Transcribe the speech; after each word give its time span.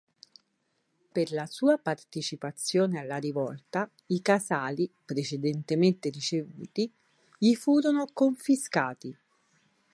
Per 1.11 1.31
la 1.31 1.45
sua 1.45 1.77
partecipazione 1.77 2.97
alla 2.97 3.17
rivolta 3.17 3.87
i 4.07 4.23
casali 4.23 4.91
precedentemente 5.05 6.09
ricevuti 6.09 6.91
gli 7.37 7.53
furono 7.53 8.07
confiscati. 8.11 9.15